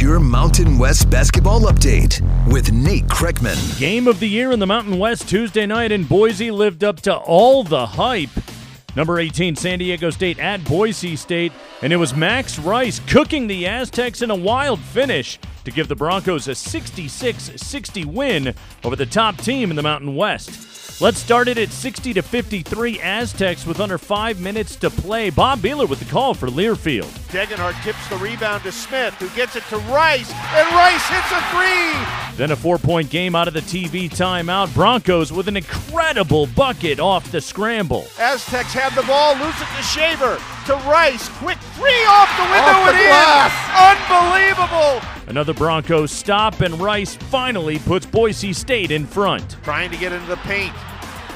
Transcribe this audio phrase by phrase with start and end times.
[0.00, 3.78] Your Mountain West basketball update with Nate Kreckman.
[3.78, 7.14] Game of the year in the Mountain West Tuesday night in Boise lived up to
[7.14, 8.30] all the hype.
[8.96, 11.52] Number 18, San Diego State at Boise State,
[11.82, 15.96] and it was Max Rice cooking the Aztecs in a wild finish to give the
[15.96, 20.79] Broncos a 66 60 win over the top team in the Mountain West.
[21.02, 25.30] Let's start it at 60 to 53 Aztecs with under five minutes to play.
[25.30, 27.08] Bob Behler with the call for Learfield.
[27.30, 31.40] Degenhart tips the rebound to Smith, who gets it to Rice, and Rice hits a
[31.54, 32.36] three.
[32.36, 34.74] Then a four point game out of the TV timeout.
[34.74, 38.06] Broncos with an incredible bucket off the scramble.
[38.18, 41.30] Aztecs have the ball, lose it to Shaver, to Rice.
[41.38, 43.52] Quick three off the window off the and glass.
[43.56, 44.60] in.
[44.60, 45.08] Unbelievable.
[45.28, 49.56] Another Broncos stop, and Rice finally puts Boise State in front.
[49.62, 50.74] Trying to get into the paint.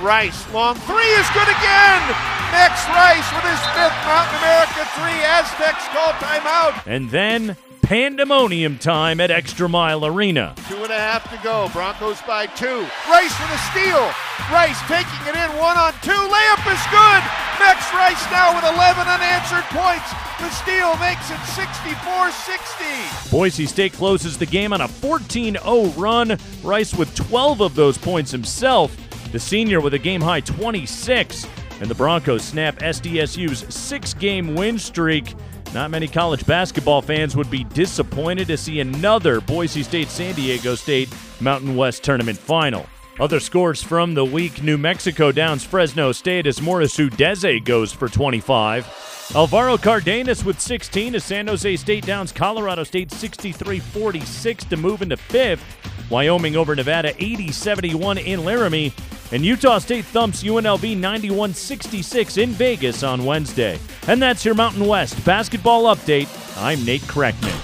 [0.02, 2.02] Rice, long three is good again.
[2.50, 5.18] Max Rice with his fifth Mountain America three.
[5.26, 6.86] Aztecs call timeout.
[6.86, 10.54] And then pandemonium time at Extra Mile Arena.
[10.68, 11.68] Two and a half to go.
[11.72, 12.86] Broncos by two.
[13.10, 14.06] Rice with a steal.
[14.50, 16.10] Rice taking it in one on two.
[16.10, 17.22] Layup is good.
[17.58, 20.10] Max Rice now with 11 unanswered points.
[20.40, 23.30] The steal makes it 64 60.
[23.30, 26.38] Boise State closes the game on a 14 0 run.
[26.62, 28.96] Rice with 12 of those points himself.
[29.34, 31.48] The senior with a game high 26.
[31.80, 35.34] And the Broncos snap SDSU's six game win streak.
[35.74, 40.76] Not many college basketball fans would be disappointed to see another Boise State San Diego
[40.76, 42.86] State Mountain West tournament final.
[43.18, 48.08] Other scores from the week New Mexico downs Fresno State as Morris Udeze goes for
[48.08, 49.32] 25.
[49.34, 55.02] Alvaro Cardenas with 16 as San Jose State downs Colorado State 63 46 to move
[55.02, 55.64] into fifth.
[56.08, 58.92] Wyoming over Nevada 80 71 in Laramie.
[59.32, 63.78] And Utah State thumps UNLV 91 66 in Vegas on Wednesday.
[64.06, 66.28] And that's your Mountain West basketball update.
[66.62, 67.63] I'm Nate Kreckman.